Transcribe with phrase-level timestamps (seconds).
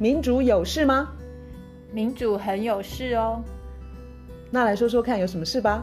[0.00, 1.14] 民主有事吗？
[1.92, 3.44] 民主很有事哦。
[4.50, 5.82] 那来说说看，有什么事吧？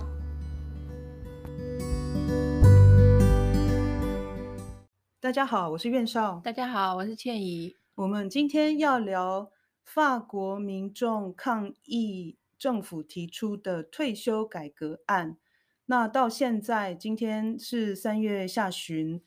[5.20, 6.41] 大家好，我是苑少。
[6.43, 7.75] 大家好，我是倩怡。
[7.93, 9.52] 我们今天要聊
[9.84, 15.38] 法国民众抗议政府提出的退休改革案。
[15.86, 19.21] 那到现在，今天是三月下旬，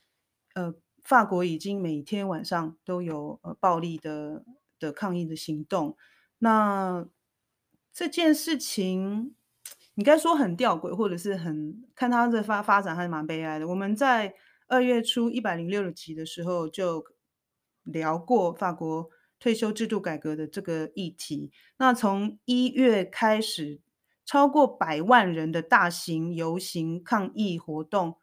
[0.55, 4.45] 呃，法国已经每天晚上都有呃暴力的。
[4.81, 5.97] 的抗议的行动，
[6.39, 7.07] 那
[7.93, 9.35] 这件事情，
[9.95, 13.69] 你该说很吊诡，或者是很看它的发发展还是蛮悲哀的。
[13.69, 14.35] 我们在
[14.67, 17.05] 二月初一百零六集的时候就
[17.83, 21.51] 聊过法国退休制度改革的这个议题。
[21.79, 23.81] 那从一月开始，
[24.25, 28.17] 超过百万人的大型游行抗议活动、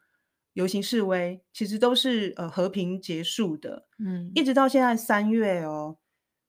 [0.54, 3.86] 游行示威，其实都是呃和平结束的。
[3.98, 5.98] 嗯，一直到现在三月哦。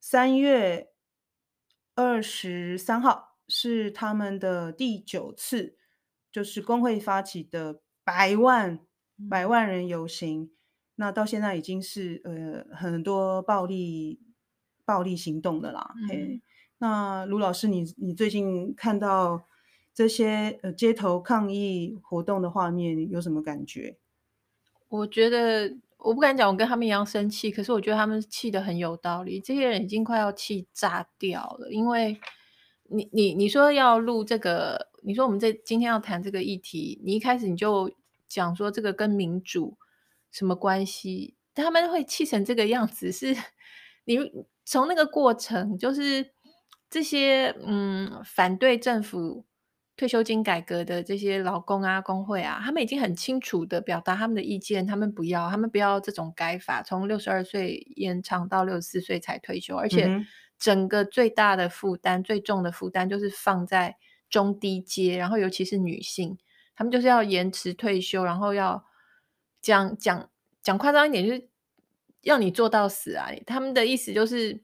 [0.01, 0.89] 三月
[1.93, 5.75] 二十三号是他们的第九次，
[6.31, 8.79] 就是工会发起的百万
[9.29, 10.43] 百万人游行。
[10.43, 10.49] 嗯、
[10.95, 14.21] 那到现在已经是呃很多暴力
[14.85, 15.93] 暴力行动的啦。
[15.97, 16.41] 嗯、嘿，
[16.77, 19.45] 那卢老师你，你你最近看到
[19.93, 23.97] 这些呃街头抗议活动的画面，有什么感觉？
[24.87, 25.77] 我觉得。
[25.99, 27.51] 我不敢讲，我跟他们一样生气。
[27.51, 29.39] 可是我觉得他们气得很有道理。
[29.41, 32.19] 这些人已经快要气炸掉了，因为
[32.89, 37.91] 你你你说要录这个，你说我们这今天要谈这个议题，你一开始你就
[38.29, 39.77] 讲说这个跟民主
[40.31, 41.35] 什么关系？
[41.53, 43.35] 他们会气成这个样子，是
[44.05, 44.17] 你
[44.63, 46.31] 从那个过程，就是
[46.89, 49.48] 这些嗯反对政府。
[49.99, 60.09] 退休金改革的这些劳工啊、工会啊，他们已经很清楚的表达他们的意见，他们不要，他们不要这种改法，从六十二岁延长到六十四岁才退休，而且
[60.57, 63.97] 整个最大的负担、最重的负担就是放在
[64.29, 66.37] 中低阶，然后尤其是女性，
[66.77, 68.85] 他们就是要延迟退休，然后要
[69.61, 70.29] 讲讲
[70.63, 71.49] 讲夸张一点，就是
[72.21, 73.27] 要你做到死啊！
[73.45, 74.63] 他们的意思就是。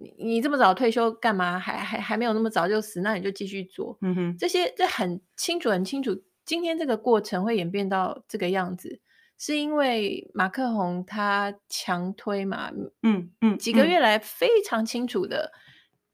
[0.00, 1.58] 你你这么早退休干嘛？
[1.58, 3.98] 还还还没有那么早就死，那你就继续做。
[4.00, 6.22] 嗯哼，这些这很清楚很清楚。
[6.44, 9.00] 今天这个过程会演变到这个样子，
[9.36, 12.70] 是因为马克宏他强推嘛？
[12.70, 15.52] 嗯嗯，嗯几个月来非常清楚的，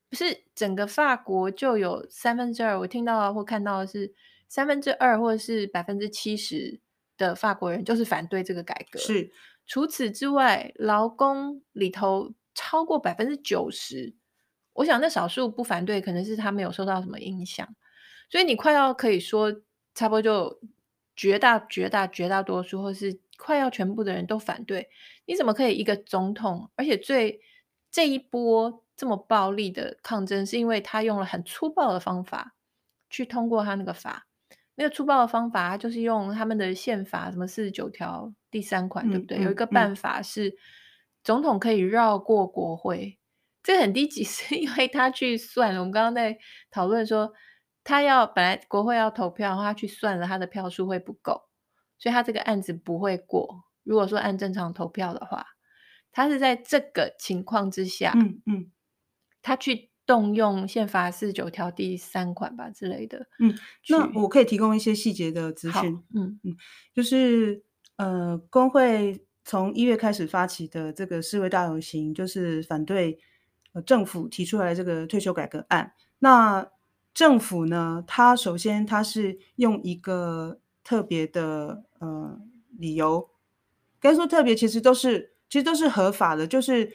[0.08, 4.14] 不是整个法国就有三分之二，我听到或看到的是
[4.48, 6.80] 三分之二或者是百分之七十
[7.18, 8.98] 的法国人就是反对这个改革。
[8.98, 9.30] 是，
[9.66, 12.32] 除此之外，劳工里头。
[12.54, 14.14] 超过百分之九十，
[14.72, 17.68] 我想那少数不反对，可能是他没有受到什么影响，
[18.30, 19.52] 所以你快要可以说，
[19.94, 20.60] 差不多就
[21.16, 24.88] 绝大绝大绝大多数，或是快要全部的人都反对，
[25.26, 27.40] 你怎么可以一个总统，而且最
[27.90, 32.54] 这一波这么暴力的抗争，是因为他用了很粗暴的方法
[33.10, 34.26] 去通过他那个法，
[34.76, 39.42] 那个粗暴的方法，他就是用他们的宪法什么四十九条第三款，嗯、对不对？
[39.42, 40.56] 有一个办法是。
[41.24, 43.18] 嗯总统可以绕过国会，
[43.62, 45.80] 这个很低级， 是因为他去算了。
[45.80, 46.38] 我们刚刚在
[46.70, 47.32] 讨论说，
[47.82, 51.48] 他要本来国会要投票，然后他去算了，他的票数会不够，
[51.98, 53.64] 所以他这个案子不会过。
[53.84, 55.46] 如果说按正常投票的话，
[56.12, 58.70] 他是在这个情况之下，嗯嗯，
[59.40, 63.54] 他去动用宪法四十九条第三款吧之类的，嗯，
[63.88, 66.54] 那我可以提供一些细节的资讯，嗯嗯，
[66.94, 67.64] 就是
[67.96, 69.24] 呃工会。
[69.44, 73.18] 从一月开始发起的这个示威大游行，就是反对
[73.84, 75.92] 政府提出来这个退休改革案。
[76.18, 76.66] 那
[77.12, 82.40] 政府呢，它首先它是用一个特别的呃
[82.78, 83.28] 理由，
[84.00, 86.46] 该说特别，其实都是其实都是合法的。
[86.46, 86.92] 就是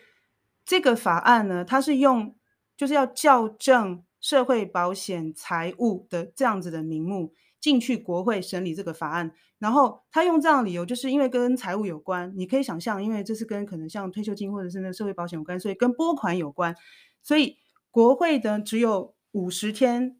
[0.66, 2.36] 这个法案呢，它是用
[2.76, 7.34] 就是要校正社会保险财务的这样子的名目。
[7.60, 12.32] 进去国会审理这个法案，然后他用这样的理由，就是因为跟财务有关。
[12.38, 16.74] 你可以想象，因为这是跟可能像退休金或者是那社会保险有关，所以跟拨款有关。
[17.22, 17.58] 所以
[17.92, 20.18] 国会的只有五十天，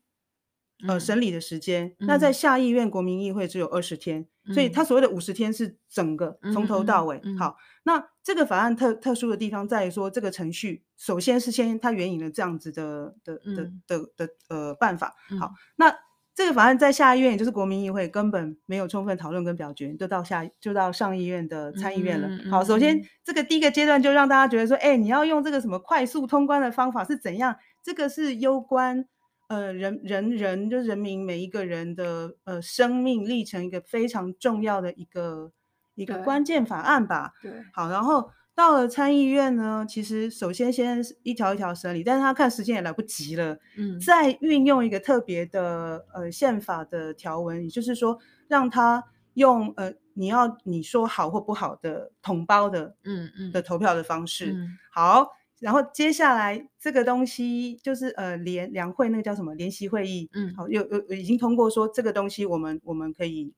[0.86, 1.96] 呃，审理的时间。
[2.00, 7.22] 嗯、那在下议院国民议会只有二十天，嗯、所以他所谓的五十天是整个从头到尾。
[7.38, 15.16] 好，那这个法案特特殊的地方在于说，这个程序首先是先他援引了这样子的的的的的，的，的呃办法。
[15.40, 15.96] 好，那。
[16.40, 22.30] 这个法案在下议院，也就是国民议会，根本没有充分讨论跟表决，就到下就到上议院的参议院了。
[22.30, 27.58] 嗯嗯、好，首先这个第一个阶段就让大家觉得说，哎，你要用这个什么快速通关的方法是怎样？
[27.84, 29.06] 这个是攸关
[29.50, 35.52] 呃人人人就是人民每一个人的呃生命历程一个非常重要的一个
[35.96, 37.34] 一个关键法案吧。
[37.42, 38.32] 对，好，然后。
[38.60, 48.20] 到了参议院呢，其实首先先一条一条审理，但是他看时间也来不及了，嗯，再运用一个特别的呃宪法的条文，也就是说
[48.50, 49.02] 让他
[49.36, 53.52] 用呃你要你说好或不好的同胞的嗯嗯。
[53.54, 55.30] 的投票的方式，嗯、好，
[55.60, 63.54] 然后接下来这个东西就是呃联两会那个叫什么联席会议，嗯，好有有已经通过说这个东西我们我们可以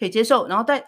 [0.00, 0.84] 可以接受，然后再。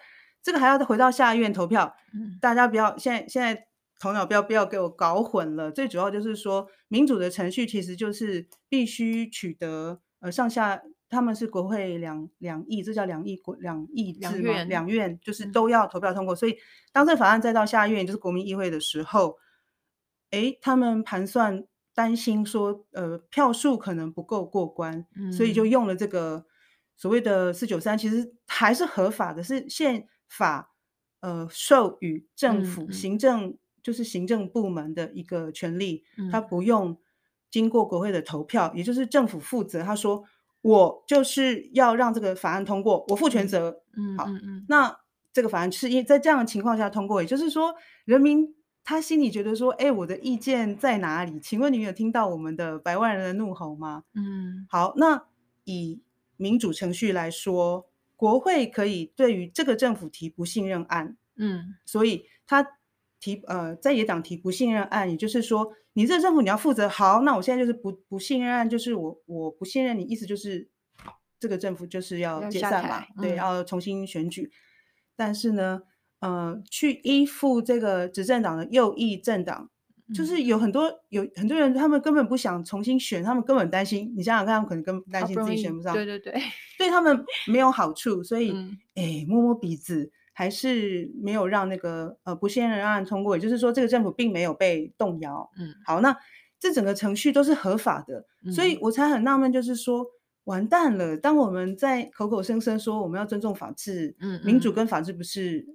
[0.49, 3.67] 这个还要回到下院投票，嗯，大家不要现在现在
[4.01, 5.71] 头脑不要不要给我搞混了。
[5.71, 10.81] 最主要就是说，民主的程序其实就是必须取得呃上下
[11.11, 16.35] 他们是国会两两议，这叫两议国两议制两院两院就是都要投票通过。
[16.35, 16.57] 嗯，所以
[16.93, 19.37] 当这法案再到下院就是国民议会的时候，
[20.31, 21.63] 哎，他们盘算
[21.95, 26.47] 担心说呃票数可能不够过关，嗯，所以就用了这个
[26.97, 30.09] 所谓的四九三，其实还是合法的，是现。
[30.29, 30.73] 法
[31.21, 36.97] 呃授予政府、嗯、行政就是行政部门的一个权利，他、嗯、不用
[37.51, 39.83] 经过国会的投票，也就是政府负责。
[39.83, 40.23] 他说
[40.61, 43.83] 我就是要让这个法案通过，我负全责。
[43.97, 44.95] 嗯，好，嗯嗯，那
[45.33, 47.75] 这个法案是因在这样的情况下通过，也就是说
[48.05, 48.55] 人民
[48.85, 51.41] 他心里觉得说，哎，我的意见在哪里？
[51.41, 54.05] 请问你有听到我们的百万人的怒吼吗？
[54.15, 55.25] 嗯，好，那
[55.65, 56.03] 以
[56.37, 57.89] 民主程序来说。
[58.19, 62.67] 国会可以对于这个政府提不信任案，嗯，所以他
[63.21, 66.89] 提呃在野党提不信任案，也就是说你这个政府你要负责。
[66.89, 70.69] 好，那我现在就是不不信任案，就是我我不信任你，意思就是
[71.39, 74.43] 这个政府就是要解散嘛，对，要重新选举。
[74.43, 74.53] 嗯、
[75.15, 75.83] 但是呢，
[76.19, 79.71] 呃，去依附这个执政党的右翼政党。
[80.15, 84.11] 就是有很多有很多人，他们根本不想重新选，他们根本担心。
[84.17, 86.33] 你想想看，他们可能根本担心自己选不上，对对对，
[86.79, 88.53] 对他们没有好处，所以
[88.95, 93.37] 哎、嗯，摸摸鼻子，还是没有让那个呃不信任案通过。
[93.37, 95.51] 也就是说，这个政府并没有被动摇。
[95.59, 96.17] 嗯，好，那
[96.59, 100.07] 这整个程序都是合法的，嗯、所以我才很纳闷，就是说
[100.45, 101.19] 完蛋了。
[101.19, 105.67] 当我们在口口声声说我们要尊重法治，嗯，民主跟法治不是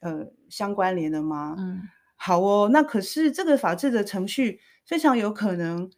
[0.00, 1.54] 呃相关联的吗？
[1.56, 1.82] 嗯。
[2.20, 5.88] 好哦，那可是这个法治的程序非常有可能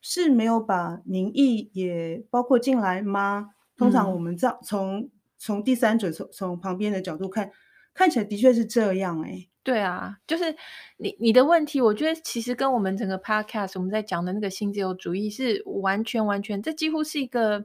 [0.00, 3.50] 是没有把民意也包括进来吗？
[3.76, 5.08] 通常我们这样从
[5.38, 7.52] 从第三者从从旁边的角度看，
[7.94, 9.46] 看起来的确是这样哎。
[9.62, 10.56] 对啊，就是
[10.96, 17.64] 你你的问题，我觉得其实跟我们整个 podcast 我们在讲的那个新自由主义是完全完全，这几乎是一个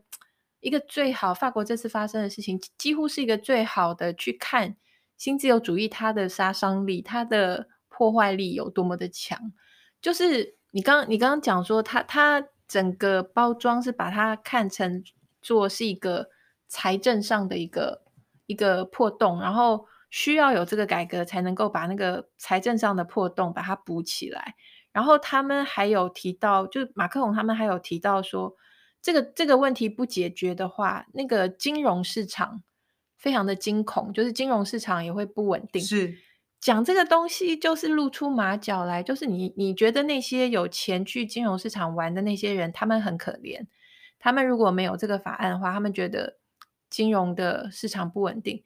[0.60, 4.76] 一个最好法国这次发生的事情，几乎是一个最好的去看
[5.18, 7.68] 新自由主义它的杀伤力，它的。
[7.96, 9.54] 破坏力有多么的强？
[10.02, 15.02] 就是你刚你刚刚讲说，它它整个包装是把它看成
[15.42, 16.30] 做是一个
[16.68, 18.04] 财政上的一个
[18.48, 24.56] 一个破洞，然后需要有这个改革才能够把那个财政上的破洞把它补起来。
[24.92, 28.56] 然后他们还有提到，就马克宏他们还有提到说，
[29.02, 32.62] 这个这个问题不解决的话，那个金融市场
[33.18, 35.82] 非常的惊恐，就是金融市场也会不稳定。
[35.82, 36.18] 是。
[36.66, 43.68] 讲这个东西就是露出马脚来，就是你你觉得那些有钱去金融市场玩的那些人，他们很可怜。
[44.18, 46.40] 他们如果没有这个法案的话，他们觉得
[46.90, 48.64] 金融的市场不稳定。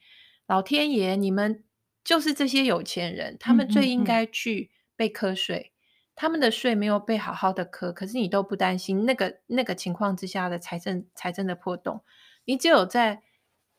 [0.47, 1.65] 老天爷，你们
[2.01, 5.57] 就是这些有钱人，他们最应该去被课税。
[5.57, 6.15] 嗯嗯嗯。
[6.15, 12.01] 他们的税没有被好好的课，可是你都不担心那个那个情况之下的财政财政的破洞。
[12.45, 13.23] 你只有在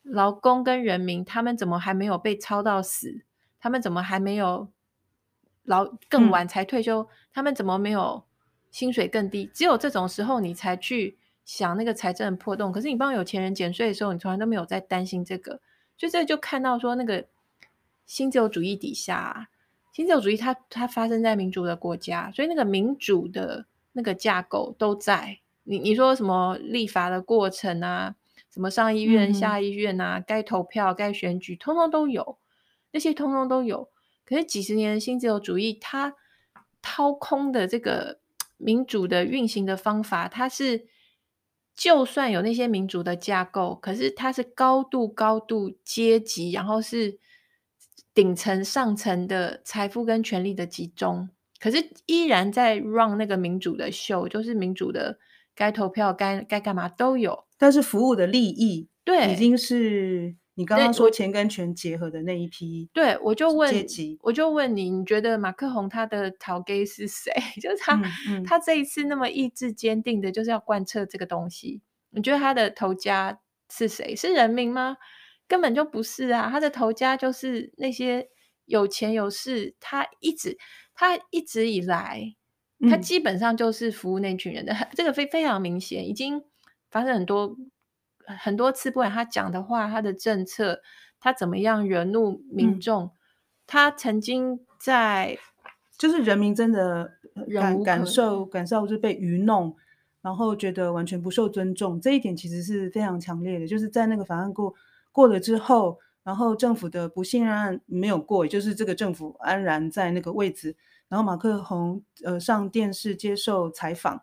[0.02, 3.24] 劳工跟人民，他们怎么还没有被操到死？
[3.60, 4.68] 他们怎么还没有
[5.64, 7.02] 老更晚才退休？
[7.02, 8.24] 嗯、他们怎么没有
[8.70, 9.50] 薪水更低？
[9.52, 12.72] 只有这种时候你才去想那个财政破洞。
[12.72, 15.60] 可是你帮有钱人减税的时候，你从来都没有在担心这个。
[15.96, 17.26] 所以这就看到说，那个
[18.06, 19.50] 新自由主义底下，
[19.92, 25.38] 新自由主义它它发生在民主的国家，所以那个民主的那个架构都在。
[25.64, 28.16] 你你说什么立法的过程啊，
[28.50, 32.38] 什么上议院、下议院啊，嗯、该投票、该选举，通通都有。
[32.92, 33.88] 那些通通都有，
[34.24, 36.14] 可是几十年的新自由主义，它
[36.82, 38.18] 掏空的这个
[38.56, 40.86] 民主的运行的方法，它是
[41.76, 47.18] 就算有那些民主的架构，可是它是高度高度阶级，然后是
[48.12, 51.28] 顶层上层的财富跟权力的集中，
[51.60, 55.18] 可是依然在 run 那个民主的秀，就是民主的
[55.54, 59.32] 该投票该该干嘛都有，但是服务的利益对。
[59.32, 60.34] 已经是。
[60.54, 63.72] 你刚刚说钱跟权结合的那一批，对，我就问，
[64.22, 67.32] 我就问你，你觉得马克宏他的头家是谁？
[67.60, 71.80] 就是他，嗯嗯、他这一次那么意志坚定的，就是要贯彻这个东西。
[72.10, 73.40] 你觉得他的头家
[73.70, 74.14] 是谁？
[74.16, 74.96] 是人民吗？
[75.46, 76.48] 根本就不是啊！
[76.50, 78.28] 他的头家就是那些
[78.66, 80.58] 有钱有势，他一直
[80.94, 82.36] 他一直以来，
[82.88, 86.44] 他基本上就是服务那群人的，嗯、这个非非常明显，已经
[86.90, 87.56] 发生很多
[88.38, 90.80] 很多次，不管他讲的话，他的政策，
[91.18, 93.10] 他怎么样惹怒民众，嗯、
[93.66, 95.38] 他曾经在
[95.98, 97.12] 就是人民真的
[97.52, 99.76] 感感受感受就是被愚弄。
[100.22, 103.66] 然后觉得完全不受尊重，这一点其实是非常强烈的。
[103.66, 104.74] 就是在那个法案过
[105.12, 110.76] 过了之后，然后政府的不信任案没有过，也就是这个政府安然在那个位置。
[111.08, 114.20] 然后马克宏呃上电视接受采访，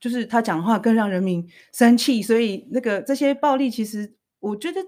[0.00, 2.22] 就是他讲话更让人民生气。
[2.22, 4.80] 所以那个这些暴力，其实我觉得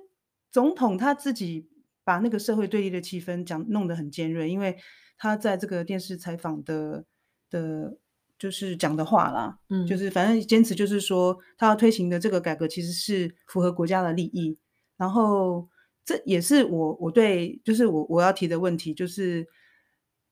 [0.51, 1.69] 总统他自己
[2.05, 4.77] 把那个社会对立的气氛讲弄得很尖锐，因为
[5.17, 7.05] 他在这个电视采访的
[7.51, 7.99] 的。
[8.39, 14.57] 就是讲的话啦，嗯，就是反正坚持就是说，他要推行的这个改革其实是符合国家的利益。
[14.97, 15.69] 然后
[16.05, 19.45] 这也是我我对就是我我要提的问题，就是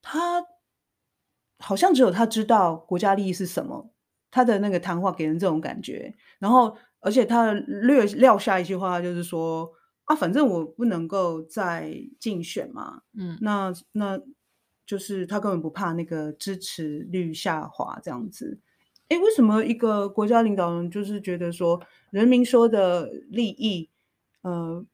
[0.01, 0.41] 他
[1.59, 3.91] 好像只有他知道国家利益是什么，
[4.31, 6.13] 他的那个谈话给人这种感觉。
[6.39, 9.71] 然后而且他略撂下一句话，就是说
[10.05, 14.19] 啊，反正我不能够再竞选嘛，嗯，那那。
[14.87, 18.57] 就是他根本不怕那个支持率下滑这样子，
[19.09, 23.89] 诶，为什么一个国家领导人就是觉得说人民说的利益，
[24.43, 24.85] 呃，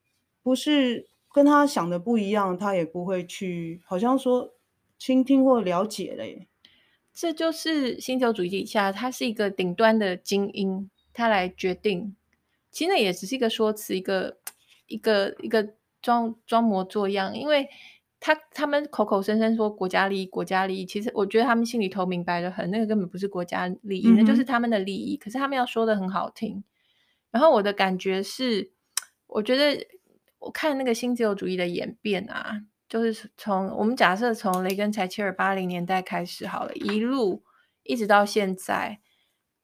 [0.41, 4.55] 不是跟他想的不一样，他也不会去好像说
[4.97, 6.47] 倾听或了解嘞？
[7.13, 12.15] 这就是新自由主义底下，他是一个顶端的精英，他来决定，
[12.71, 14.37] 其实那也只是一个说辞，一个
[14.87, 17.69] 一个一个装装模作样，因为。
[18.25, 25.17] 他他们口口声声说国家利益，国家利益，其实我觉得他们心里头明白的很，那个根本不是国家利益，嗯、那就是他们的利益。
[25.17, 26.63] 可是他们要说的很好听。
[27.31, 28.71] 然后我的感觉是，
[29.27, 29.85] 我觉得
[30.39, 37.43] 我看那个新自由主义的演变啊，就是从我们假设从雷根柴切尔八零年代开始好了，一路
[37.83, 38.99] 一直到现在，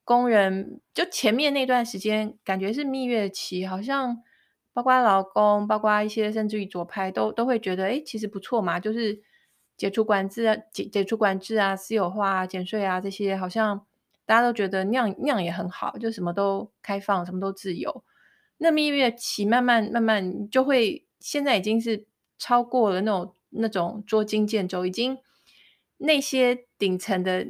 [0.04, 4.24] 工人就前面那段时间感觉是蜜月期，好像。
[4.72, 9.20] 包括劳工，包括一些甚至于左派，都都会觉得，哎，其实不错嘛，就是
[9.76, 13.86] 解除管制啊，解解除管制啊，私有化啊，减税啊，这些好像
[14.26, 18.06] 大家都觉得那样那样也很好，就什么都开放，什么都自由。
[18.60, 22.06] 那蜜月期慢慢慢慢就会，现在已经是
[22.40, 25.20] 超过了那种那种捉襟见肘，已经
[25.98, 27.46] 那些顶层的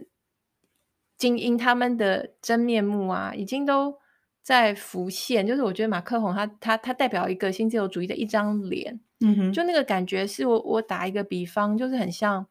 [1.17, 3.99] 精英他们的真面目啊，已经都。
[4.41, 12.47] 在浮现，就是我觉得马克宏他他他代表一个新自由主义的一张脸，嗯哼，就那个感觉是我我打一个比方，就是很像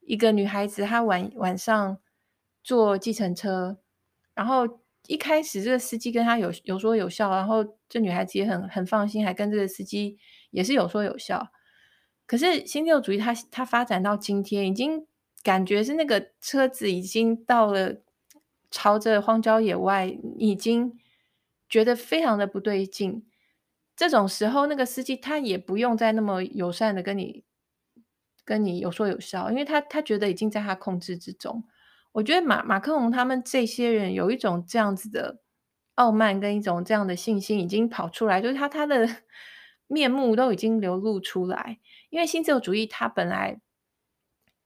[0.00, 1.96] 一个女孩子，她晚晚上
[2.62, 3.78] 坐计程车，
[4.34, 10.18] 然后一开始这个司机跟她有有说有笑，然后这女孩子也很很放心，还跟这个司机
[10.50, 11.48] 也是有说有笑。
[12.32, 15.06] 可是新自由主义它它发展到今天，已经
[15.42, 17.96] 感觉是那个车子已经到了
[18.70, 20.98] 朝着荒郊野外，已经。
[21.68, 23.24] 觉得非常的不对劲，
[23.96, 27.44] 这种时候那个司机他也不用再那么友善的跟你
[28.44, 31.64] 跟你有说有笑，因为他他觉得已经在他控制之中。
[32.12, 35.40] 我觉得马马克龙他们这些人有一种这样子的
[35.94, 39.08] 傲慢跟一种这样的信心已经跑出来，就是他他的
[39.88, 41.78] 面目都已经流露出来。
[42.12, 43.60] 因为新自由主义它本来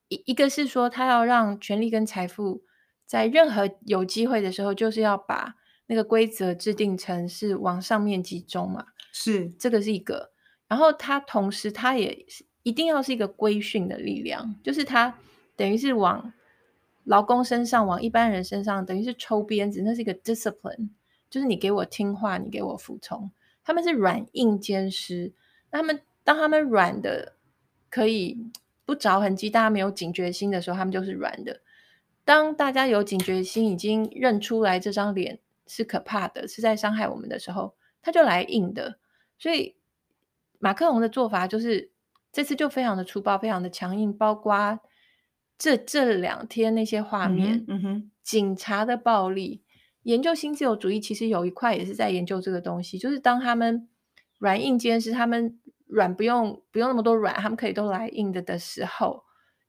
[0.09, 2.61] 一一个是说他要让权力跟财富
[3.07, 5.55] 在任何有机会的时候，就是要把。
[5.89, 8.87] 那个规则制定成是往上面集中嘛？
[9.13, 10.33] 是，这个是一个。
[10.67, 12.25] 然后它同时，它也
[12.63, 15.17] 一定要是一个规训的力量，就是它
[15.55, 16.33] 等于是往
[17.05, 20.89] 劳工身上、往一般人身上，等于是抽鞭子，那是一个 discipline，
[21.29, 23.31] 就是你给我听话，你给我服从。
[23.63, 25.31] 他们是软硬兼施，
[25.71, 27.36] 那他们当他们软的
[27.89, 28.37] 可以
[28.85, 31.61] 不着痕迹，大家没有警觉心的时候，他们就是软的。
[32.23, 35.39] 当大家有警觉心，已经认出来这张脸。
[35.69, 38.99] 是可怕的，是在伤害我们的时候，他就来硬的。
[39.37, 39.75] 所以
[40.59, 41.91] 马克龙的做法就是
[42.31, 44.17] 这次就非常的粗暴，非常的强硬。
[44.17, 44.79] 包括
[45.57, 49.61] 这这两天那些画面，嗯哼，警察的暴力。
[50.03, 53.89] 研究新自由主义其实有一块也是在研究这个东西，就是当他们
[54.37, 59.23] 软硬兼施，他们软不用不用那么多软，他们可以都来硬的的时候，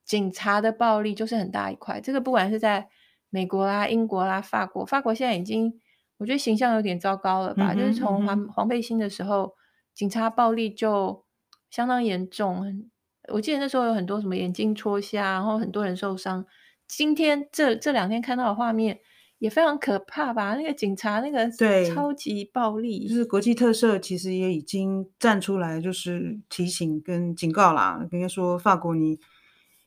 [0.05, 1.99] 警察的暴力就是很大一块。
[1.99, 2.89] 这个不管是在
[3.29, 5.79] 美国啦、英国啦、法国，法国现在已经。
[6.19, 7.71] 我觉得形象有点糟糕了吧？
[7.71, 9.53] 嗯、就是从黄黄背心的时候，
[9.93, 11.23] 警察暴力就
[11.69, 12.89] 相当严重。
[13.29, 16.45] 我记得那时候有很多什么眼睛戳瞎，然后很多人受伤。
[16.85, 18.99] 今天这这两天看到的画面
[19.39, 20.55] 也非常可怕吧？
[20.55, 28.05] 那个警察那个对超级暴力，就是国际特色其实也已经站出来，就是提醒跟警告啦。
[28.11, 29.17] 应该说法国你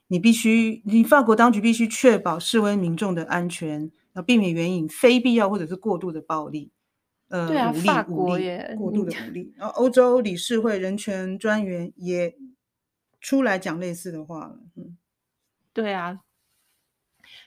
[0.08, 6.70] 你必须，你法国当局必须确保示威民众的安全，要避免援引非必要或者是过度的暴力。
[7.28, 9.54] 呃，对啊，法国也过度的武力。
[9.56, 12.34] 然后欧洲理事会人权专员也
[13.20, 14.58] 出来讲类似的话了。
[14.76, 14.96] 嗯，
[15.72, 16.20] 对啊。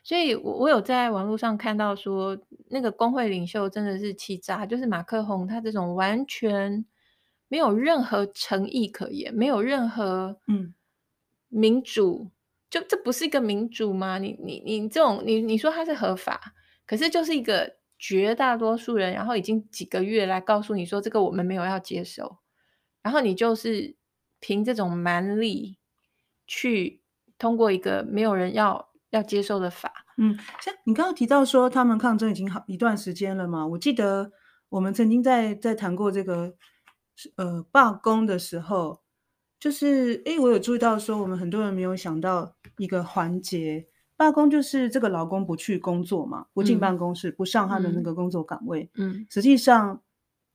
[0.07, 2.37] 所以，我我有在网络上看到说，
[2.69, 6.85] 那个工会领袖真的是气炸，就是马克宏，他这种完全
[7.47, 10.75] 没有任何诚意可言，没有任何嗯
[11.49, 12.31] 民主，嗯、
[12.69, 14.19] 就这不是一个民主吗？
[14.19, 16.53] 你你你这种你你说他是合法，
[16.85, 22.37] 可是就是一个绝大多数人，然后已经几个月来告诉你说这个我们没有要接受，
[23.01, 23.95] 然后你就是
[24.39, 25.79] 凭这种蛮力
[26.45, 27.01] 去
[27.39, 28.93] 通过一个没有人要。
[29.15, 33.65] 要接受的法，嗯，像你刚刚提到说他们抗争已经好一段时间了嘛？
[33.65, 34.31] 我记得
[34.69, 36.53] 我们曾经在在谈过这个
[37.37, 39.01] 呃罢工的时候，
[39.59, 50.01] 就是诶，我有注意到说我们很多人没有想到一个环节，罢工就是这个劳工不去工作嘛，不进办公室，嗯、不上他的那个工作岗位，嗯，实际上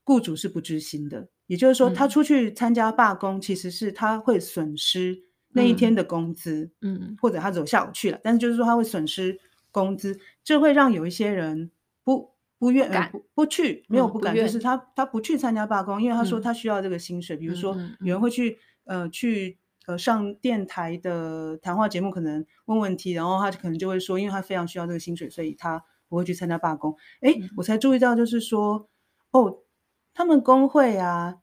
[0.04, 5.29] 雇主是不知心的，也就是说他出去参加罢工，其实是他会损失。
[5.52, 9.38] 那一天的工资，嗯，或者他走下午去了，但是就是说他会损失
[9.72, 11.70] 工资，这会让有一些人
[12.04, 17.36] 不不愿不、呃、不，不去，没有不敢，嗯、不就是他他不去参加罢工，因为他说他需要这个薪水。
[17.36, 26.96] 嗯、比如说有人会去呃去呃上电台的谈话节目，可能问问题，然后他可能就会说，因为他非常需要这个薪水，所以他不会去参加罢工。
[27.20, 28.88] 哎，嗯、我才注意到，就是说
[29.32, 29.58] 哦，
[30.14, 31.38] 他们工会啊。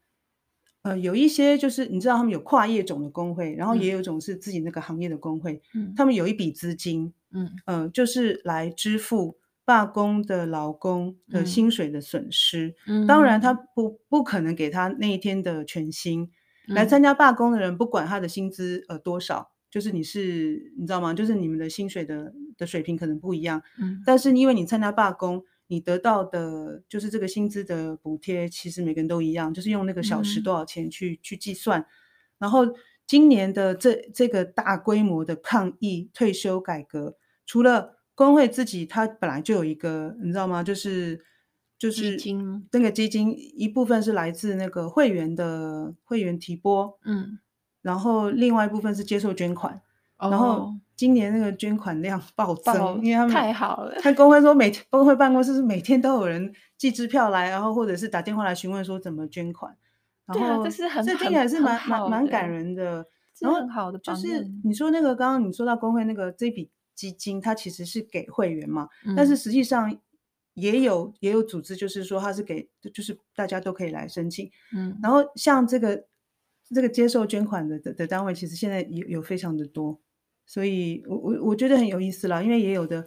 [0.88, 5.62] 呃，有一些就是你知道，他们有跨业种的工会，然后也有一种是自己那个行业的工会。
[5.74, 12.74] 嗯，他们有一笔资金，嗯，呃，就是来支付罢工的劳工的薪水的损失。
[12.88, 16.29] 嗯，当然他不不可能给他那一天的全薪。
[16.70, 21.13] 嗯，来参加罢工的人，不管他的薪资呃多少，就是你是你知道吗？
[21.13, 23.62] 就是你们的薪水的的水平可能不一样。
[23.77, 25.44] 嗯，但是因为你参加罢工。
[25.67, 31.86] 你得到的就是这个薪资的补贴，其实每个人都一样，就是用那个小时多少钱去、嗯、去计算。
[32.38, 32.65] 然后
[33.06, 40.63] 今年的这这个大规模的抗议退休改革，除了工会自己，它本来就有一个，你知道吗？
[40.63, 41.23] 就是
[41.77, 47.39] 就是基金，那个基金一部分是来自那个会员的会员提拨，嗯，
[47.82, 49.82] 然后另外一部分是接受捐款，
[50.17, 50.73] 哦、然后。
[50.97, 53.95] 今年那个捐款量暴增，暴因为他们太好了。
[54.01, 59.77] 他工会说，每天工会办公室是每天都有人寄支票来，然后或者是打电话来询问说怎么捐款。
[60.25, 63.05] 然后这是很这听起来是蛮蛮蛮感人的。
[63.39, 69.95] 然后很好的就是你说那个刚刚你说到工会那个这笔基金，它其实是给会员嘛，嗯、但是实际上
[70.55, 74.49] 也有也有组织，就是说它是给就是大家都可以来申请。
[74.75, 76.03] 嗯，然后像这个
[76.73, 79.99] 这个接受捐款的的的单位，其实现在有有非常的多。
[80.47, 83.05] 所以我我我觉得很有意思啦，因为也有的，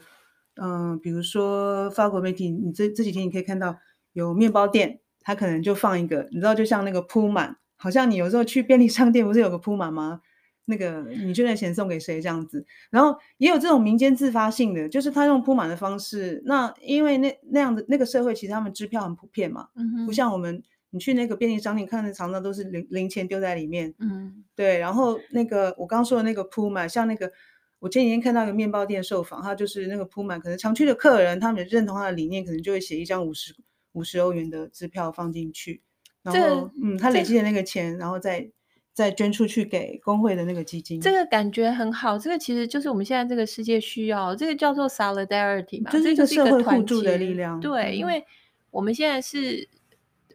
[0.57, 3.79] 嗯、呃，比如说法国媒体，你这这几天你可以看到
[4.13, 10.21] 有面包店，它可能就放一个，你知道，就像那个铺满，好像你有时候去便利商店不是有个铺满吗？
[10.67, 20.63] 那个你捐的钱送给谁这样子，然后也有这种民间自发性的，就是他用铺满的方式，那因为那那样子那个社会其实他们支票很普遍嘛，嗯，不像我们。
[20.93, 23.95] 你去那个便利商店看，那常常都是零零钱丢在里面。
[24.01, 24.79] 嗯，对。
[24.79, 27.31] 然后那个我刚刚说的那个铺满，像那个
[27.79, 33.55] 我前几天看到一个面包店受访，他就是那个铺满，可能常去的客人，他们认同他的理念，可能就会写一张五十
[33.93, 35.81] 五十欧元的支票放进去。
[36.25, 38.51] 然后，这嗯，他累积的那个钱，然后再
[38.93, 41.01] 再捐出去给工会的那个基金。
[41.01, 42.19] 这个感觉很好。
[42.19, 47.61] 这个其实就是我们现在这个世界需要，这个叫做 solidarity 嘛，就是一个社会互助的力量。
[47.61, 48.25] 对，嗯、因为
[48.73, 49.69] 我们现在是。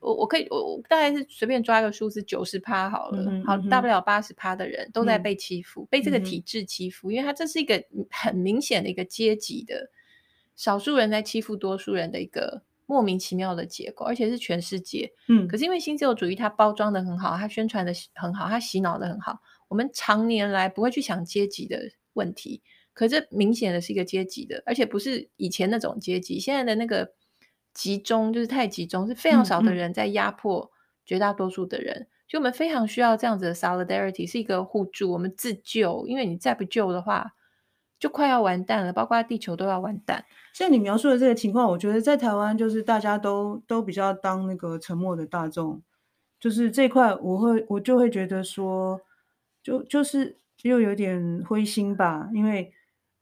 [0.05, 9.89] 我我可以我我大概是随便抓一个数字九十趴好了，好大不了八十趴的人都在被欺负，嗯、被这个体制欺负，嗯、因为它这是一个很明显的一个阶级的
[10.55, 15.11] 少数人在欺负多数人的一个莫名其妙的结构，而且是全世界。
[15.27, 19.39] 嗯，可是因为新自由主义它包装的很好，它宣传的很好，它洗脑的很好，
[19.69, 21.81] 我们常年来不会去想阶级的
[22.13, 22.61] 问题，
[22.93, 27.11] 可这明显的是一个阶级的，而且不是以前那种阶级，现在的那个。
[27.75, 30.71] 集中就是太集中，是非常少的人在压迫
[31.05, 37.33] 绝大多数的人，嗯嗯、所以我们非常需要这样子的 solidarity，是一个互助，我们自救，因为你再不救的话，
[37.99, 40.25] 就快要完蛋了，包括地球都要完蛋。
[40.53, 45.81] 像你描述的这个情况，我觉得在台湾就是大家都都比较当那个沉默的大众，
[46.39, 49.01] 就是这块我会我就会觉得说，
[49.61, 52.71] 就就是又有点灰心吧，因为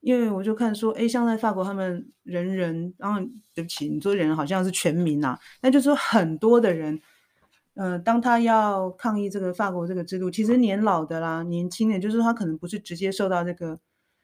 [0.04, 3.22] 因为我就看说，哎，像在法国，他们人人，然后
[3.54, 7.00] 对不起，你说人好像是全民呐、啊，那就是说很多的人，
[7.76, 13.80] 呃，当他要抗议这个法国这个制度，其实年老的啦，年轻人，就是他可能不是直接受到这个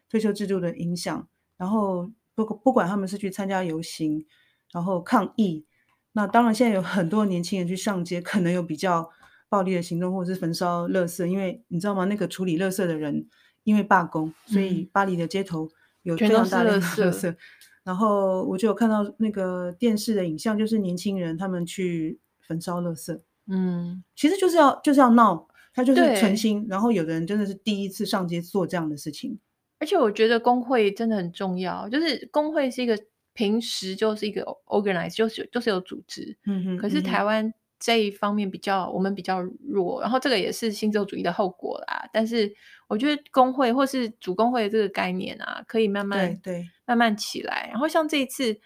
[0.09, 4.25] 退休制度的影响，然后不不管他们是去参加游行，
[4.73, 5.65] 然后抗议，
[6.11, 9.09] 那当然现在有很多年轻人去上街，可能有比较
[9.47, 12.03] 暴力的行动，或者是焚烧垃圾，因为你知道吗？
[12.03, 13.29] 那个处理垃圾的人。
[13.69, 15.69] 因为罢工，所以巴黎的街头
[16.01, 17.35] 有非常大的垃圾。
[17.83, 23.19] 然后我就有看到那个电视的影像，就是年轻人他们去焚烧垃圾。
[23.47, 26.65] 嗯，其实就是要就是要闹，他就是存心。
[26.67, 29.37] 然后有的人真的是第一次上街做这样的事情。
[29.79, 32.99] 而且我觉得工会真的很重要，就是工会是一个
[33.33, 36.35] 平时就是一个 organize，就是就是有组织。
[36.45, 36.77] 嗯哼。
[36.77, 42.09] 可是台湾这一方面比较我们比较弱，然后这个也是新自由主义的后果啦。
[42.11, 42.53] 但是。
[42.89, 47.69] 我觉得工会或是主工会的这个概念啊，可以慢慢对，对慢慢起来。
[47.69, 48.59] 然后像这一次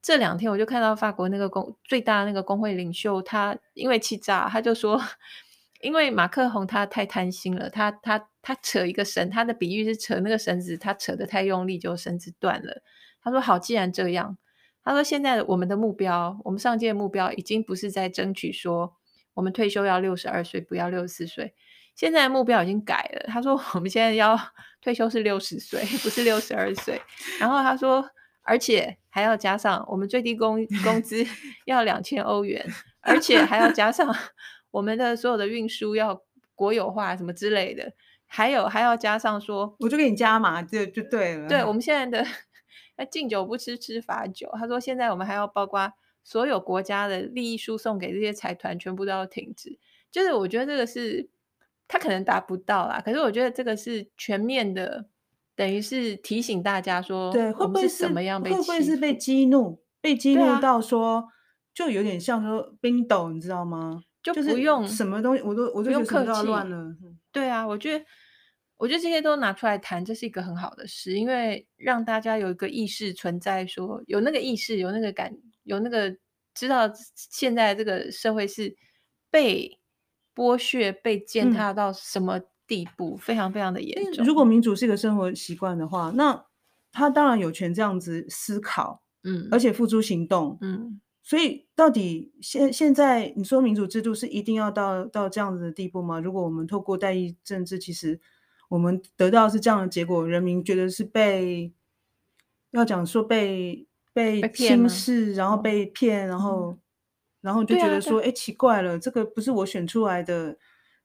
[0.00, 4.98] 这两天，我就看到法国那个工最大那个工会领袖，他因为气炸，他就说，
[5.82, 12.82] 因为马克宏他太贪心了，他他他扯一个绳，他的比喻是扯那个绳子，他扯的太用力，就绳子断了。
[13.22, 14.38] 他说好，既然这样，
[14.86, 18.94] 他说现在我们的目标，我们上届的目标已经不是在争取说
[19.34, 21.54] 我们退休要六十二岁，不要六十四岁。
[21.96, 24.38] 现在的目标已经改了，他说我们现在要
[24.80, 27.00] 退休是六十岁，不是六十二岁。
[27.40, 28.08] 然后他说，
[28.42, 31.26] 而且还要加上我们最低工工资
[31.66, 32.64] 要两千欧元，
[33.00, 34.14] 而且还要加上
[34.70, 36.22] 我们的所有的运输要
[36.54, 37.92] 国有化什么之类的，
[38.26, 41.48] 还有还要加上说，我就给你加嘛，就就对了。
[41.48, 42.28] 对，我们现在的
[42.96, 45.92] 那敬酒不吃吃罚酒，他说现在我们还要包括
[46.24, 49.78] 所有国家的利益输送给这些财团，全部都要停止。
[50.10, 51.28] 就是我觉得这个是。
[51.88, 55.06] 他可能达不到啦，可是我觉得这个是全面的，
[55.54, 61.24] 等于是提醒大家说，对，会不会是怎么样被会不会是被激怒，被激怒到说，啊、
[61.72, 64.02] 就有点像说冰斗，你知道吗？
[64.20, 66.96] 就不用、就是、什么东西，我都我都觉得什么都要乱了。
[67.30, 68.04] 对啊，我觉得
[68.76, 76.16] 我觉得这些都拿出来谈，这是一个很好的事，因为让大家有一个意识存在说，说有那个意识，有那个感，有那个
[76.54, 78.76] 知道现在这个社会是
[79.30, 79.78] 被。
[80.36, 83.14] 剥削被践踏到什么地步？
[83.14, 84.22] 嗯、非常非常的严重。
[84.22, 86.44] 如果民主是一个生活习惯的话，那
[86.92, 91.00] 他当然有权这样子思考，嗯，而且付诸行动，嗯。
[91.22, 96.20] 所以到底现现在你说民主制度是一定要到到这样子的地步吗？
[96.20, 98.20] 如果我们透过代议政治，其实
[98.68, 101.72] 我们得到是这样的结果，人民觉得是被
[102.70, 106.72] 要讲说被被轻视，然后被骗，然后。
[106.72, 106.78] 嗯
[107.42, 110.56] 然后就觉得说，哎、啊，奇怪了，这个不是我选出来的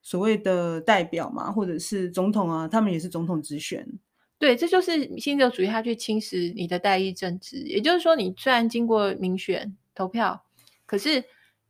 [0.02, 3.88] 所谓的代表嘛，或者是总统啊，他们也是总统直选。
[4.40, 7.58] 对，这就是新自由主义，他去侵蚀你的代议政治。
[7.58, 10.44] 也就是说，你虽然经过民选投票，
[10.88, 11.24] 可是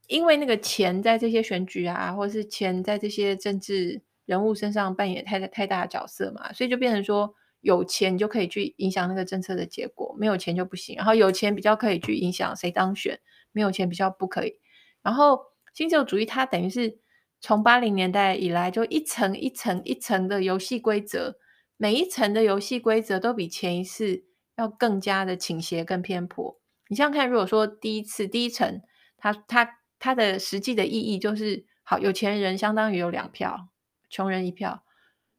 [0.08, 4.01] 因为那个钱在这些选举啊，或者是钱在这些政治
[4.32, 10.96] 人物身上扮演太太大的角色嘛，所以就变成说，有钱就可以去影响那个政策的结果，没有钱就不行。
[10.96, 13.20] 然后有钱比较可以去影响谁当选。
[13.54, 14.54] 没有钱比较不可以，
[15.02, 15.38] 然后
[15.74, 17.00] 新自由主义它等于是
[17.41, 21.36] 从八零年代以来就一层一层一层的游戏规则，
[21.76, 24.24] 每一层的游戏规则都比前一次
[24.56, 26.62] 要更加的倾斜更偏颇。
[26.88, 28.82] 你想想看，如果说第一次第一层，
[29.17, 33.67] 它它它的实际的意义就是好，有钱人相当于有两票，
[34.12, 34.84] 穷人一票，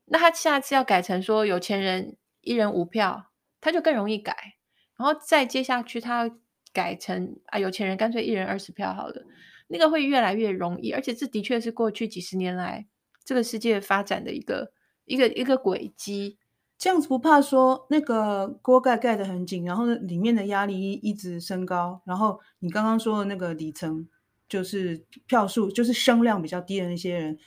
[0.06, 3.30] 那他下次要改成说有钱人一人五票，
[3.60, 4.56] 他就更容易改，
[4.96, 6.28] 然后再接下去他。
[6.74, 9.22] 改成啊，有钱人干脆一人二十票好了，
[9.68, 12.86] 那个会越来越容易，而且这的确是过去几十年来
[13.26, 14.72] 这个世界发展的一个
[15.04, 16.38] 一个一个轨迹。
[16.78, 24.08] 这样子不怕说那个锅盖盖得很紧，然后里面的压力一直升高，然后你刚刚说的那个底层
[24.48, 27.38] 就是票数就是声量比较低的那些人，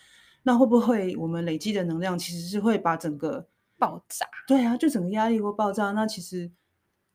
[0.45, 3.45] 那会不会我们累积的能量其实是会把整个
[3.77, 4.25] 爆炸？
[4.47, 6.49] 对啊，就整个压力会爆炸，那其实。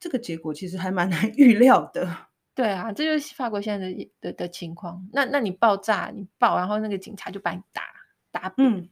[0.02, 2.08] 这个结果其实还蛮难 预料的。
[2.54, 5.06] 对啊，这就是法国现在的的的情况。
[5.12, 7.82] 那那你爆炸，你爆，然后那个警察就把你打
[8.32, 8.50] 打。
[8.56, 8.88] 嗯，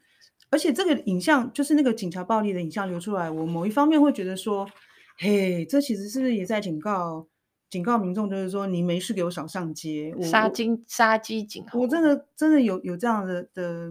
[0.51, 4.69] 而且这个影像就是那个警察暴力的影像流出来，我某一方面会觉得说，
[5.17, 7.27] 嘿，这其实是不是也在警告
[7.71, 11.81] 警告民众，就是说你没事给我少上街，杀鸡杀鸡儆猴。
[11.81, 13.91] 我真的真的有有这样的的，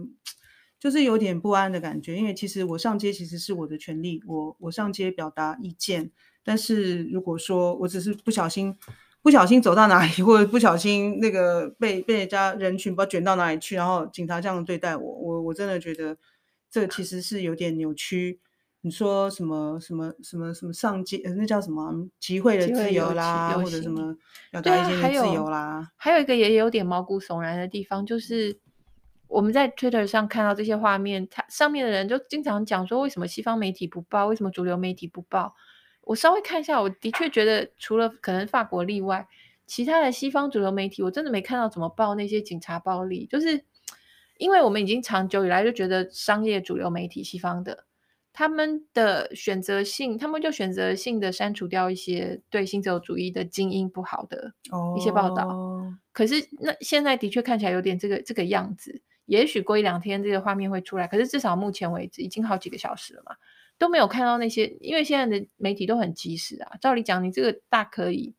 [0.78, 6.10] 就是有点不安的感觉，因为其实我上街其实是我的权利，我我上街表达意见。
[6.44, 8.76] 但是如果说我只是不小心，
[9.20, 16.16] 不小心走到哪里，或者不小心那个被被人家人群把卷到哪里去，然后警察这样对待我，我我真的觉得
[16.70, 18.40] 这其实是有点扭曲
[18.82, 24.16] 你说什么什么什么什么上街，那叫什么集会的自由啦，或者什么
[24.52, 25.90] 表达意见的自由啦。
[25.96, 28.56] 还有一个也有点毛骨悚然的地方，就是
[29.28, 34.26] 我们在 Twitter 上看到这些画面，它上面的人就经常讲说，为什么西方媒体不报？
[34.26, 35.54] 为什么主流媒体不报？
[36.02, 39.28] 我稍微看一下，我的确觉得除了可能法国例外，
[39.66, 43.64] 其他的西方主流媒体我真的没看到怎么报那些警察暴力，就是。
[44.40, 47.86] 因为我们已经长久以来就觉得商业主流媒体西方的
[48.32, 54.52] 他们的选择性，他们就选择性的删除掉一些对新自由主义的精英不好的
[54.96, 55.48] 一些报道。
[55.48, 55.92] Oh.
[56.12, 59.02] 可是那现在的确看起来有点这个这个样子。
[59.28, 63.36] 也许过一两天这个画面会出来，可是至少目前为止已经好几个小时了嘛，
[63.78, 64.66] 都没有看到那些。
[64.80, 68.34] 因为现在的媒体都很及时啊，照理讲你这个大可以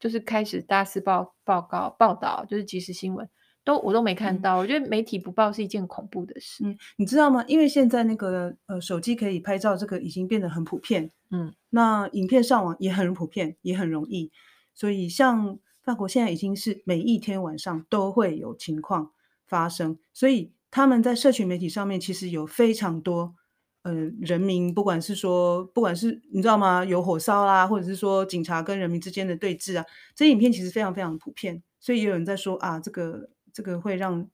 [0.00, 3.28] 就是开始大肆报报告报道，就是即时新闻。
[3.64, 6.64] 都我都没看到，嗯，我觉得媒体不报是一件恐怖的事。
[6.64, 7.44] 嗯，你知道吗？
[7.46, 11.10] 因为现在那个呃手机可以拍照，这个已经变得很普遍。
[11.30, 14.32] 嗯，那影片上网也很普遍，也很容易。
[14.72, 19.10] 所以像法国现在已经是每一天晚上都会有情况
[19.48, 23.34] 发生，所以他们在社群媒体上面其实有非常多
[23.82, 26.84] 呃人民，不管是说不管是你知道吗？
[26.84, 29.84] 有火烧啦，或者是说警察跟人民之间的对峙啊，
[30.14, 31.62] 这些影片其实非常非常普遍。
[31.80, 33.30] 所以也有人在说啊，这个。
[33.50, 34.24] 这个会让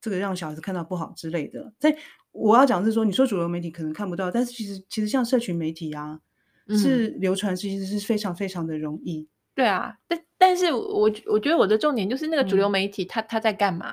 [0.00, 1.74] 这个让小孩子看到不好之类的。
[1.78, 1.94] 但
[2.30, 6.18] 我要讲是说，你说主流媒体可能看不到，但是其实其实像社群媒体啊，
[6.66, 9.28] 嗯、是流传其实是非常非常的容易。
[9.54, 13.92] 对啊，但但是我我觉得我的重点就是那个主流媒体他，他在干嘛？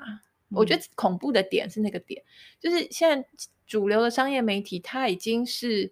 [0.53, 2.23] 我觉得恐怖的点是那个点，
[2.59, 3.27] 就是现在
[3.65, 5.91] 主流的商业媒体，它已经是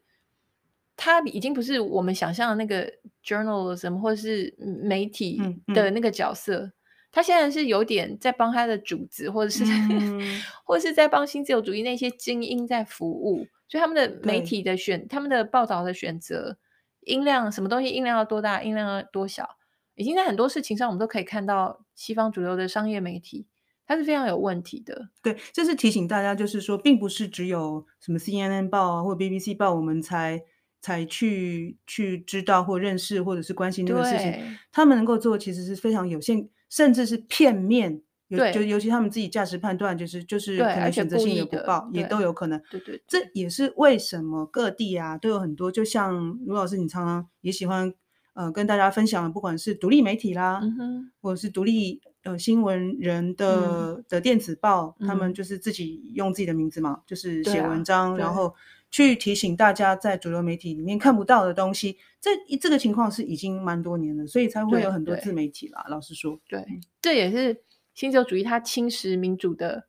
[0.95, 2.91] 它已经不是我们想象的那个
[3.23, 5.41] journalism 或是媒体
[5.73, 6.59] 的那个角色。
[6.59, 6.73] 嗯嗯
[7.11, 10.21] 他现在是有点在帮他的主子，或者是、嗯、
[10.63, 16.55] 或者是在帮新自由主义那些精英在服务，所以他们的媒体的选，他们的报道的选择，
[17.01, 19.57] 音量什么东西音量要多大，音量要多小，
[19.95, 23.47] 已经在很多事情上我们都可以看到西方主流的商业媒体，
[23.89, 25.09] 它是非常有问题的。
[25.23, 30.39] 对，这是提醒大家，就是说，并不是只有什么 CNN 报啊或 BBC 报，我们才
[30.79, 36.47] 才去去知道或认识或者是关心这个事情，他们能够做其实是非常有限。
[36.69, 37.99] 甚至是片面，
[38.29, 42.61] 对，就尤其他们自己价值判断，就是就是可能选择性也不报，也都有可能。
[42.69, 47.91] 对，对对，这也是为什么各地啊都有很多，就像卢老师，你常常也喜欢
[48.35, 58.55] 呃跟大家分享的，不管是独立媒体啦，嗯，或者是独立呃新闻人的、嗯、的电子报，他们就是自己用自己的名字嘛，就是写文章，啊、然后。
[58.91, 65.85] 去提醒大家，在主流媒体里面看不到的东西，这这个情况是已经蛮多年了，所以才会有很多自媒体啦。
[65.89, 66.65] 老实说，对，
[66.99, 67.61] 这也是
[67.93, 69.85] 新自由主义它侵蚀民主的，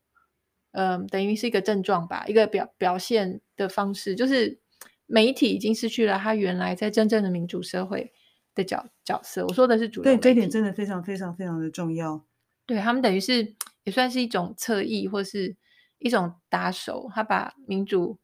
[0.73, 4.61] 嗯、呃，等于是一个症状吧，一个表表现的方式，就是
[5.07, 8.13] 媒体已经失去了它原来在真正的民主社会
[8.55, 9.47] 的角角色。
[9.47, 12.25] 我说的是主对，这一点真的非常非常非常的重要。
[12.67, 15.57] 对，他们等于是也算是一种侧翼，或是
[15.99, 18.19] 一种打手，他把民主。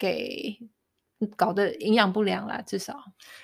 [0.00, 0.56] 给
[1.34, 2.96] 搞得营养不良啦，至少，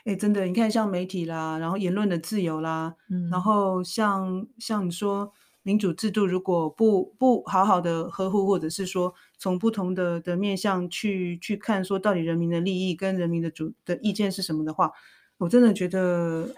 [0.05, 5.33] 哎、欸，真的，你看像媒体啦，然后言论的自由啦，嗯，然后像像你说
[5.64, 14.92] 民主制度，如果不不好好的呵护，或者是说从不同的的面向去去看，说到底人民的利益跟人民的主的意见是什么的话，
[15.38, 16.55] 我真的觉得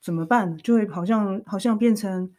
[0.00, 0.56] 怎么办？
[0.58, 2.32] 就会好像好像变成，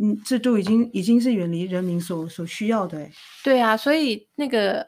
[0.00, 3.12] 嗯，制度已经已经是远离人民所所需要的，哎，
[3.44, 4.86] 对啊，所以那个。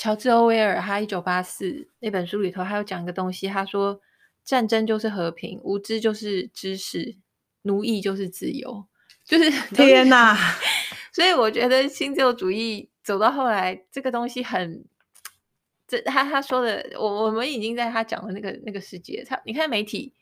[0.00, 4.00] 乔治·欧威尔他一九八四那本书里头，他有讲一个东西，他说
[4.44, 7.16] 战争就是和平，无知就是知识，
[7.62, 8.86] 奴役就是自由，
[9.24, 10.38] 就是 天哪！
[11.12, 14.84] 所以我觉得新自由主义走到后来，这个东西很，
[15.88, 20.12] 这他他说的，我我们已经在他讲的那个那个世界，他你看媒体，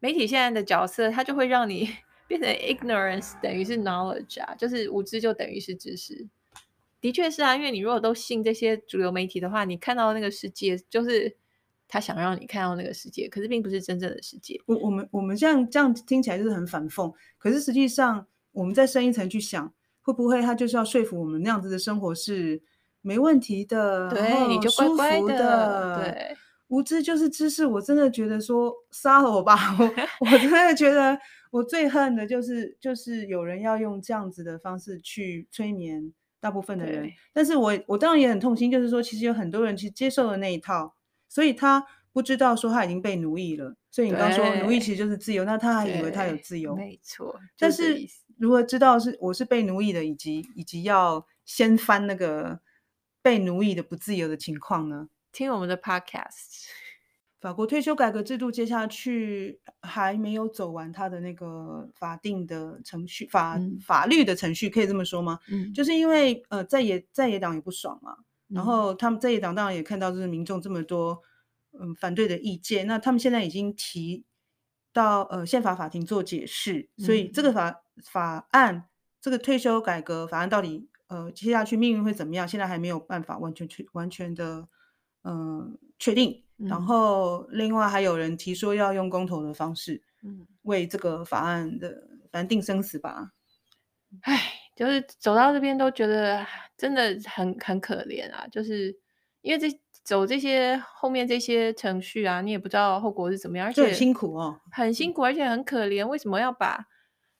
[0.00, 1.88] 媒体现在的角色，他就会让你
[2.26, 6.26] 变成 ignorance 等于是 knowledge 啊，就是无知就等于是知识。
[7.00, 11.36] 的确是啊，因为你如果都信这些主流媒体的话，你看到那个世界就是
[11.86, 14.60] 他想让你看到那个世界，可是并不是真正的世界。
[14.66, 22.60] 我我们我们这样这样听起来就是很反讽，可是实际上我们再深一层去想，会不会他就是要说服我们那样子的生活是
[23.06, 24.10] 没问题的？
[24.10, 26.02] 对，你就乖乖的。
[26.02, 26.36] 对，
[26.68, 27.64] 无知就是知识。
[27.64, 29.84] 我真的觉得说杀了我吧，我
[30.30, 31.18] 我真的觉得
[31.50, 36.12] 我最恨的就是就是有人要用这样子的方式去催眠。
[36.38, 40.94] 大部分的人，但是我我当然也很痛心，就是说，其实有很多人去接受了那一套，
[41.28, 43.74] 所以他不知道说他已经被奴役了。
[43.90, 47.34] 所以你刚刚说奴役其实就是自由，那他还以为他有自由，没错。
[47.58, 47.98] 但是
[48.38, 52.60] 如何知道是我是被奴役的，以及以及要掀翻那个
[53.26, 55.08] 被奴役的不自由的情况呢？
[55.32, 56.68] 听我们的 podcast。
[57.40, 65.40] 法国退休改革制度接下去还没有走完它的那个法定的程序，法、嗯、法律的程序可以这么说吗？
[65.50, 71.20] 嗯，就是因为呃在野在野党也不爽嘛，然后他们在野党当然也看到就是民众这么多
[71.72, 74.24] 嗯反对的意见，那他们现在已经提
[74.92, 78.84] 到呃宪法法庭做解释，所以这个法法案
[79.20, 82.46] 这个退休改革法案到底呃接下去命运会怎么样？
[82.46, 84.68] 现在还没有办法完全去完全的
[85.22, 86.42] 嗯、呃、确定。
[86.56, 93.32] 然后，另外还有人提说要用公投的方式，嗯，为这个法案的反正定生死吧。
[94.22, 94.40] 唉，
[94.74, 96.46] 就是走到这边都觉得
[96.78, 98.98] 真的很很可怜啊，就是
[99.42, 106.06] 因为这走这些后面这些程序啊，你也不知道后果是怎么样，而且很辛苦哦，很辛苦，而且很可怜。
[106.06, 106.86] 为什么要把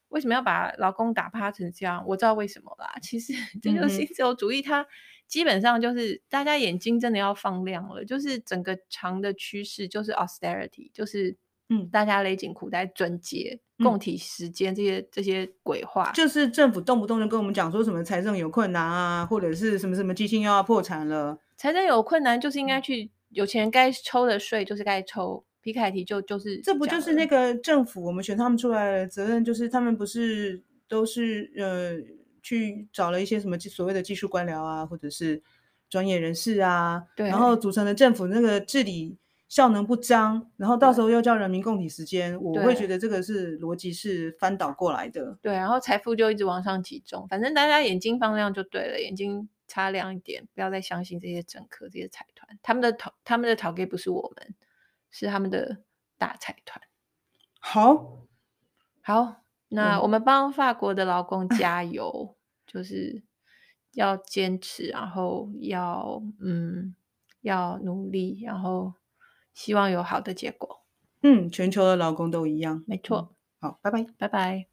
[0.08, 2.04] 为什么要把劳工打趴成这样？
[2.06, 2.94] 我知道为什么啦。
[3.02, 4.86] 其实 这就是新自由主义，它。
[5.28, 11.36] 基本上就是大家眼睛真的要放亮了，就是整个长的趋势就是 austerity，就是
[11.68, 21.36] 嗯，大家勒紧裤带、准节、共体时间这些、嗯、这些鬼话，就是政府动不动就跟我们讲说什么财政有困难啊，或者是什么什么基金又要破产了。
[21.56, 25.44] 财政有困难就是应该去有钱人该抽的税就是该抽。
[25.66, 32.16] 皮凯提就就是这不就是那个政府我们选他们出来的责任，就是他们不是都是呃。
[32.46, 35.42] 去找了一些什么所谓的技术官僚啊，或者是
[35.90, 45.36] 专业人士啊，对，然后组成的政府那个治理效能不彰，然后到时候又叫人民共体时间，我会觉得这个是逻辑是翻倒过来的。
[45.42, 54.54] 对，然后财富就一直往上集中，反正大家眼睛放亮就对了，眼睛擦亮一点，不要再相信这些政客、这些财团，他们的头他们的头给不是我们，
[55.18, 55.82] 是他们的
[56.18, 56.80] 大财团。
[57.60, 58.26] 好，
[59.00, 62.36] 好，那我们帮法国的劳工 加油。
[62.66, 63.22] 就是
[63.92, 66.94] 要坚持，然后要嗯
[67.40, 68.92] 要努力，然后
[69.54, 70.82] 希望有好的结果。
[71.22, 73.34] 嗯，全球的劳工都一样，没错。
[73.60, 74.66] 好，拜拜，拜拜。